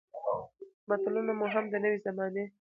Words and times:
متلونه 0.89 1.31
مو 1.39 1.45
هم 1.53 1.65
د 1.69 1.73
نوې 1.83 1.99
زمانې 2.05 2.45